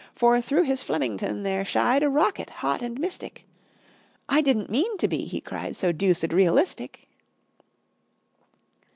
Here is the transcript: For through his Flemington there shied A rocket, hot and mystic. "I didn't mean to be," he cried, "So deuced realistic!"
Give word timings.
For 0.15 0.41
through 0.41 0.63
his 0.63 0.81
Flemington 0.81 1.43
there 1.43 1.63
shied 1.63 2.01
A 2.01 2.09
rocket, 2.09 2.49
hot 2.49 2.81
and 2.81 2.97
mystic. 2.99 3.45
"I 4.27 4.41
didn't 4.41 4.67
mean 4.71 4.97
to 4.97 5.07
be," 5.07 5.25
he 5.25 5.39
cried, 5.39 5.75
"So 5.75 5.91
deuced 5.91 6.33
realistic!" 6.33 7.07